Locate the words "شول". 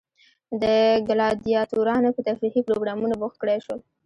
3.65-3.79